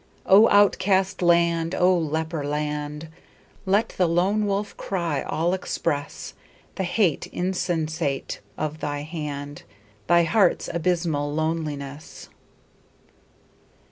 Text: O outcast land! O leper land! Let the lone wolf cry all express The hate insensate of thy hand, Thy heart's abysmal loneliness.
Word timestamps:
O 0.25 0.49
outcast 0.49 1.21
land! 1.21 1.75
O 1.75 1.95
leper 1.95 2.43
land! 2.43 3.07
Let 3.67 3.89
the 3.89 4.07
lone 4.07 4.47
wolf 4.47 4.75
cry 4.75 5.21
all 5.21 5.53
express 5.53 6.33
The 6.73 6.83
hate 6.85 7.27
insensate 7.27 8.39
of 8.57 8.79
thy 8.79 9.01
hand, 9.03 9.61
Thy 10.07 10.23
heart's 10.23 10.67
abysmal 10.73 11.31
loneliness. 11.31 12.29